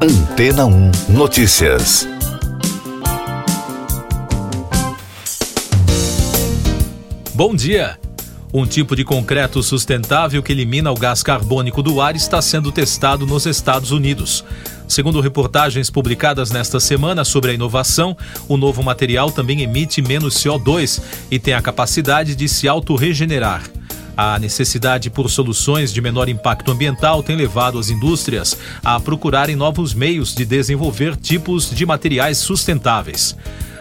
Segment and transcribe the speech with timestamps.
[0.00, 2.06] Antena 1 Notícias.
[7.34, 7.98] Bom dia!
[8.54, 13.26] Um tipo de concreto sustentável que elimina o gás carbônico do ar está sendo testado
[13.26, 14.44] nos Estados Unidos.
[14.86, 21.02] Segundo reportagens publicadas nesta semana sobre a inovação, o novo material também emite menos CO2
[21.28, 23.64] e tem a capacidade de se autorregenerar.
[24.20, 29.94] A necessidade por soluções de menor impacto ambiental tem levado as indústrias a procurarem novos
[29.94, 33.36] meios de desenvolver tipos de materiais sustentáveis.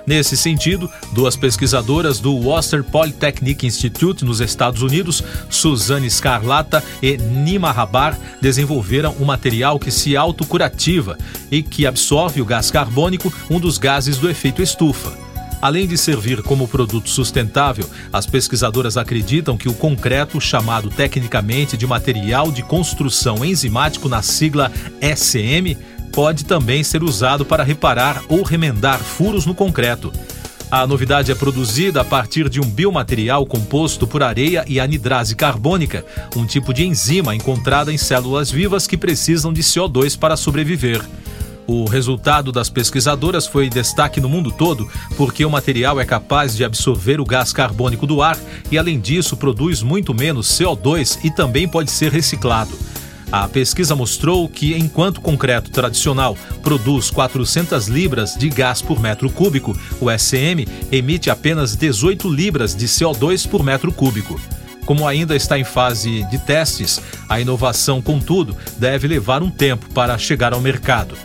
[0.05, 7.71] Nesse sentido, duas pesquisadoras do Worcester Polytechnic Institute nos Estados Unidos, Suzanne Scarlata e Nima
[7.71, 11.17] Rabar, desenvolveram um material que se autocurativa
[11.49, 15.27] e que absorve o gás carbônico, um dos gases do efeito estufa.
[15.61, 21.88] Além de servir como produto sustentável, as pesquisadoras acreditam que o concreto, chamado tecnicamente de
[21.88, 25.75] material de construção enzimático na sigla SM,
[26.13, 30.12] pode também ser usado para reparar ou remendar furos no concreto.
[30.70, 36.05] A novidade é produzida a partir de um biomaterial composto por areia e anidrase carbônica,
[36.35, 41.01] um tipo de enzima encontrada em células vivas que precisam de CO2 para sobreviver.
[41.68, 46.63] O resultado das pesquisadoras foi destaque no mundo todo porque o material é capaz de
[46.63, 48.37] absorver o gás carbônico do ar
[48.71, 52.71] e, além disso, produz muito menos CO2 e também pode ser reciclado.
[53.29, 59.29] A pesquisa mostrou que, enquanto o concreto tradicional produz 400 libras de gás por metro
[59.29, 64.40] cúbico, o SM emite apenas 18 libras de CO2 por metro cúbico.
[64.85, 70.18] Como ainda está em fase de testes, a inovação, contudo, deve levar um tempo para
[70.18, 71.18] chegar ao mercado.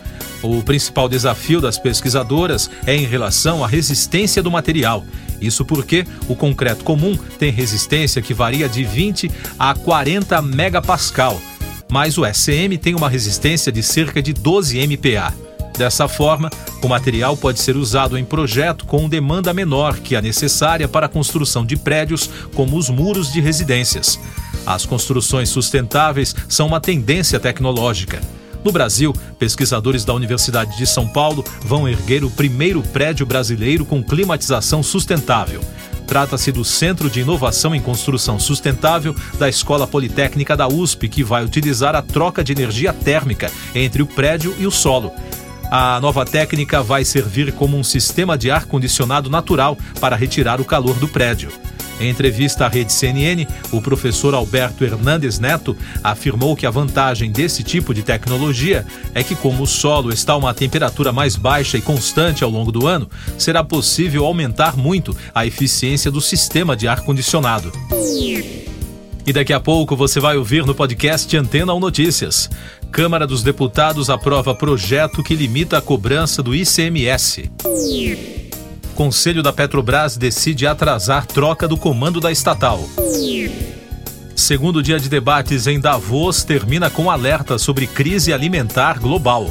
[0.43, 5.05] O principal desafio das pesquisadoras é em relação à resistência do material.
[5.41, 11.41] Isso porque o concreto comum tem resistência que varia de 20 a 40 megapascal,
[11.89, 15.33] mas o SM tem uma resistência de cerca de 12 MPa.
[15.77, 16.49] Dessa forma,
[16.83, 21.09] o material pode ser usado em projeto com demanda menor que a necessária para a
[21.09, 24.19] construção de prédios, como os muros de residências.
[24.65, 28.21] As construções sustentáveis são uma tendência tecnológica.
[28.63, 34.01] No Brasil, pesquisadores da Universidade de São Paulo vão erguer o primeiro prédio brasileiro com
[34.01, 35.61] climatização sustentável.
[36.07, 41.43] Trata-se do Centro de Inovação em Construção Sustentável da Escola Politécnica da USP, que vai
[41.43, 45.11] utilizar a troca de energia térmica entre o prédio e o solo.
[45.71, 50.95] A nova técnica vai servir como um sistema de ar-condicionado natural para retirar o calor
[50.95, 51.51] do prédio.
[52.03, 57.63] Em entrevista à rede CNN, o professor Alberto Hernandes Neto afirmou que a vantagem desse
[57.63, 61.81] tipo de tecnologia é que, como o solo está a uma temperatura mais baixa e
[61.81, 67.71] constante ao longo do ano, será possível aumentar muito a eficiência do sistema de ar-condicionado.
[69.25, 72.49] E daqui a pouco você vai ouvir no podcast Antena 1 Notícias.
[72.91, 77.49] Câmara dos Deputados aprova projeto que limita a cobrança do ICMS.
[78.93, 82.87] Conselho da Petrobras decide atrasar troca do comando da estatal.
[84.35, 89.49] Segundo dia de debates em Davos termina com alerta sobre crise alimentar global.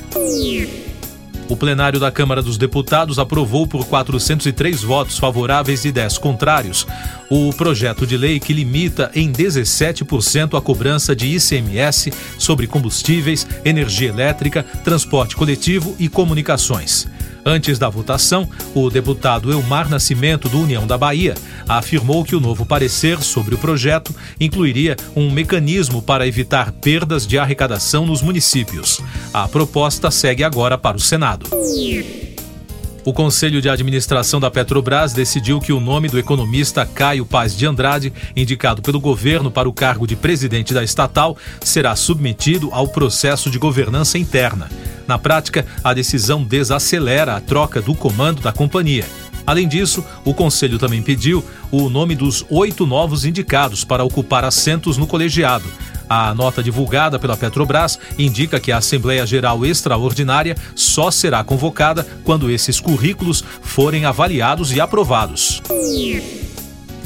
[1.49, 6.87] O plenário da Câmara dos Deputados aprovou por 403 votos favoráveis e 10 contrários
[7.29, 14.09] o projeto de lei que limita em 17% a cobrança de ICMS sobre combustíveis, energia
[14.09, 17.09] elétrica, transporte coletivo e comunicações.
[17.45, 21.35] Antes da votação, o deputado Elmar Nascimento, do União da Bahia,
[21.69, 27.39] afirmou que o novo parecer sobre o projeto incluiria um mecanismo para evitar perdas de
[27.39, 29.01] arrecadação nos municípios.
[29.35, 31.47] A proposta segue agora para o Senado.
[33.05, 37.67] O Conselho de Administração da Petrobras decidiu que o nome do economista Caio Paz de
[37.67, 43.51] Andrade, indicado pelo governo para o cargo de presidente da estatal, será submetido ao processo
[43.51, 44.71] de governança interna.
[45.07, 49.07] Na prática, a decisão desacelera a troca do comando da companhia.
[49.47, 54.97] Além disso, o Conselho também pediu o nome dos oito novos indicados para ocupar assentos
[54.97, 55.69] no colegiado.
[56.09, 62.51] A nota divulgada pela Petrobras indica que a Assembleia Geral Extraordinária só será convocada quando
[62.51, 65.63] esses currículos forem avaliados e aprovados.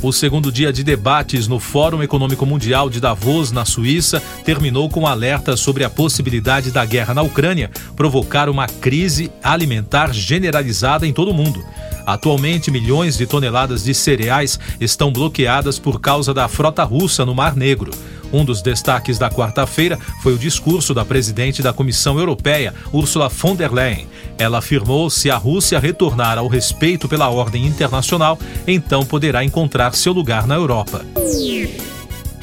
[0.06, 5.04] O segundo dia de debates no Fórum Econômico Mundial de Davos, na Suíça, terminou com
[5.04, 11.32] alerta sobre a possibilidade da guerra na Ucrânia provocar uma crise alimentar generalizada em todo
[11.32, 11.60] o mundo.
[12.06, 17.56] Atualmente, milhões de toneladas de cereais estão bloqueadas por causa da frota russa no Mar
[17.56, 17.90] Negro.
[18.32, 23.54] Um dos destaques da quarta-feira foi o discurso da presidente da Comissão Europeia, Ursula von
[23.54, 24.06] der Leyen.
[24.38, 30.12] Ela afirmou se a Rússia retornar ao respeito pela ordem internacional, então poderá encontrar seu
[30.12, 31.04] lugar na Europa.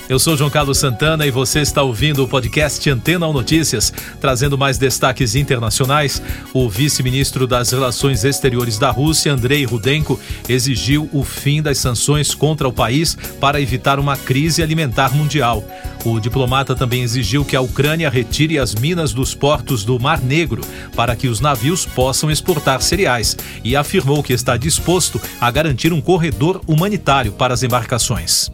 [0.09, 4.57] Eu sou João Carlos Santana e você está ouvindo o podcast Antena 1 Notícias, trazendo
[4.57, 6.21] mais destaques internacionais.
[6.53, 10.19] O vice-ministro das Relações Exteriores da Rússia, Andrei Rudenko,
[10.49, 15.63] exigiu o fim das sanções contra o país para evitar uma crise alimentar mundial.
[16.03, 20.61] O diplomata também exigiu que a Ucrânia retire as minas dos portos do Mar Negro
[20.97, 26.01] para que os navios possam exportar cereais e afirmou que está disposto a garantir um
[26.01, 28.51] corredor humanitário para as embarcações.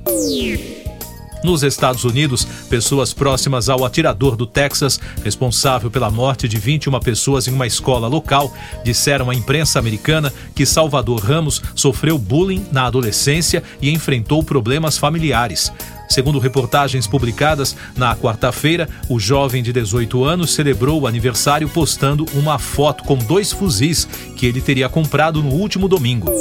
[1.44, 7.47] Nos Estados Unidos, pessoas próximas ao atirador do Texas, responsável pela morte de 21 pessoas
[7.47, 8.53] em uma escola local,
[8.83, 15.71] disseram à imprensa americana que Salvador Ramos sofreu bullying na adolescência e enfrentou problemas familiares.
[16.09, 22.57] Segundo reportagens publicadas na quarta-feira, o jovem de 18 anos celebrou o aniversário postando uma
[22.57, 24.06] foto com dois fuzis
[24.36, 26.31] que ele teria comprado no último domingo.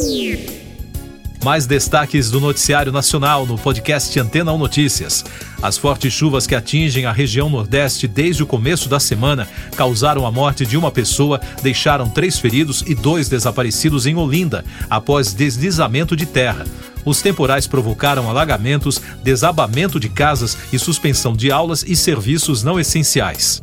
[1.45, 5.25] Mais destaques do noticiário nacional no podcast Antena 1 Notícias.
[5.63, 10.33] As fortes chuvas que atingem a região Nordeste desde o começo da semana causaram a
[10.33, 16.27] morte de uma pessoa, deixaram três feridos e dois desaparecidos em Olinda, após deslizamento de
[16.27, 16.65] terra.
[17.05, 23.63] Os temporais provocaram alagamentos, desabamento de casas e suspensão de aulas e serviços não essenciais.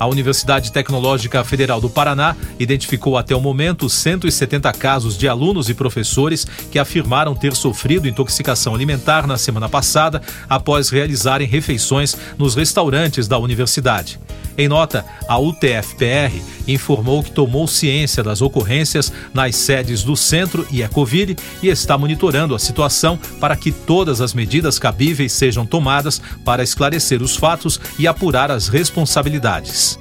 [0.00, 5.74] A Universidade Tecnológica Federal do Paraná identificou até o momento 170 casos de alunos e
[5.74, 13.28] professores que afirmaram ter sofrido intoxicação alimentar na semana passada após realizarem refeições nos restaurantes
[13.28, 14.18] da universidade.
[14.60, 20.82] Em nota, a UTFPR informou que tomou ciência das ocorrências nas sedes do centro e
[20.82, 26.62] Ecoville e está monitorando a situação para que todas as medidas cabíveis sejam tomadas para
[26.62, 29.98] esclarecer os fatos e apurar as responsabilidades.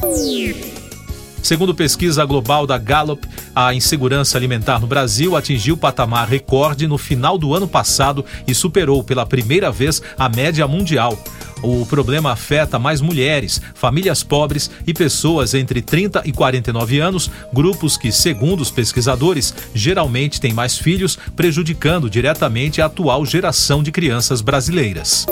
[1.50, 7.40] Segundo pesquisa global da Gallup, a insegurança alimentar no Brasil atingiu patamar recorde no final
[7.40, 11.18] do ano passado e superou pela primeira vez a média mundial.
[11.64, 17.98] O problema afeta mais mulheres, famílias pobres e pessoas entre 30 e 49 anos, grupos
[17.98, 24.40] que, segundo os pesquisadores, geralmente têm mais filhos, prejudicando diretamente a atual geração de crianças
[24.40, 25.26] brasileiras.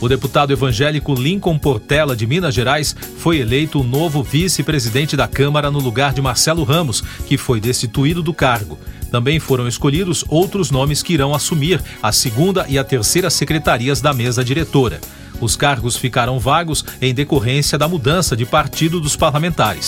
[0.00, 5.70] O deputado evangélico Lincoln Portela, de Minas Gerais, foi eleito o novo vice-presidente da Câmara
[5.70, 8.78] no lugar de Marcelo Ramos, que foi destituído do cargo.
[9.10, 14.12] Também foram escolhidos outros nomes que irão assumir a segunda e a terceira secretarias da
[14.12, 15.00] mesa diretora.
[15.40, 19.86] Os cargos ficaram vagos em decorrência da mudança de partido dos parlamentares.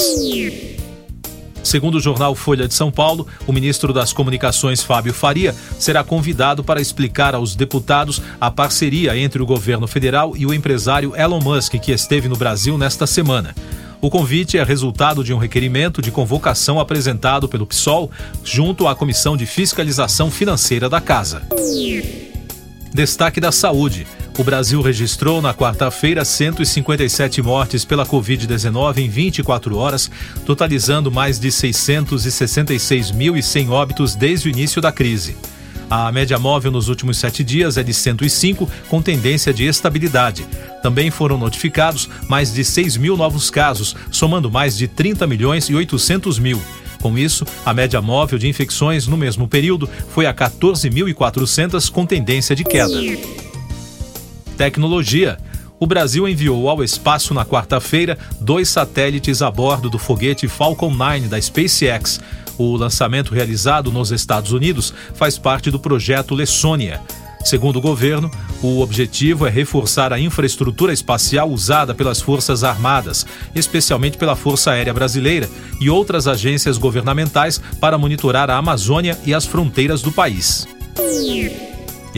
[1.63, 6.65] Segundo o jornal Folha de São Paulo, o ministro das Comunicações, Fábio Faria, será convidado
[6.65, 11.75] para explicar aos deputados a parceria entre o governo federal e o empresário Elon Musk,
[11.75, 13.55] que esteve no Brasil nesta semana.
[14.01, 18.11] O convite é resultado de um requerimento de convocação apresentado pelo PSOL
[18.45, 21.43] junto à Comissão de Fiscalização Financeira da Casa.
[22.95, 24.07] Destaque da saúde.
[24.39, 30.09] O Brasil registrou na quarta-feira 157 mortes pela Covid-19 em 24 horas,
[30.47, 35.37] totalizando mais de 666.100 óbitos desde o início da crise.
[35.91, 40.47] A média móvel nos últimos sete dias é de 105, com tendência de estabilidade.
[40.85, 45.75] Também foram notificados mais de 6 mil novos casos, somando mais de 30 milhões e
[45.75, 46.63] 800 mil.
[47.03, 52.55] Com isso, a média móvel de infecções no mesmo período foi a 14.400, com tendência
[52.55, 52.95] de queda.
[54.59, 55.39] Tecnologia.
[55.79, 61.29] O Brasil enviou ao espaço na quarta-feira dois satélites a bordo do foguete Falcon 9
[61.29, 62.21] da SpaceX.
[62.59, 67.01] O lançamento realizado nos Estados Unidos faz parte do projeto Lessônia.
[67.45, 68.29] Segundo o governo,
[68.61, 74.93] o objetivo é reforçar a infraestrutura espacial usada pelas Forças Armadas, especialmente pela Força Aérea
[74.93, 75.49] Brasileira
[75.81, 80.67] e outras agências governamentais para monitorar a Amazônia e as fronteiras do país.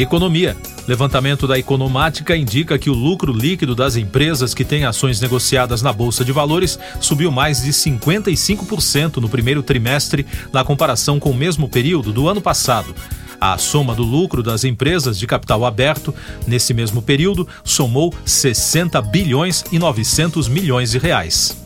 [0.02, 0.56] Economia.
[0.88, 5.92] Levantamento da Economática indica que o lucro líquido das empresas que têm ações negociadas na
[5.92, 11.68] Bolsa de Valores subiu mais de 55% no primeiro trimestre na comparação com o mesmo
[11.68, 12.94] período do ano passado.
[13.38, 16.14] A soma do lucro das empresas de capital aberto
[16.46, 21.56] nesse mesmo período somou 60 bilhões e 900 milhões de reais.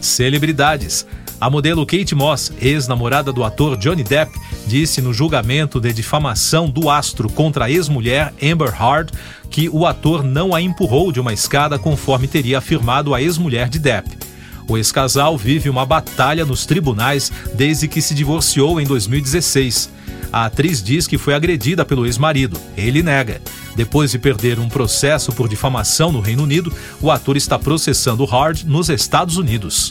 [0.00, 1.06] Celebridades.
[1.40, 6.90] A modelo Kate Moss, ex-namorada do ator Johnny Depp, disse no julgamento de difamação do
[6.90, 9.10] astro contra a ex-mulher Amber Heard
[9.48, 13.78] que o ator não a empurrou de uma escada conforme teria afirmado a ex-mulher de
[13.78, 14.18] Depp.
[14.68, 19.90] O ex-casal vive uma batalha nos tribunais desde que se divorciou em 2016.
[20.30, 22.60] A atriz diz que foi agredida pelo ex-marido.
[22.76, 23.40] Ele nega.
[23.74, 26.70] Depois de perder um processo por difamação no Reino Unido,
[27.00, 29.90] o ator está processando Hard nos Estados Unidos.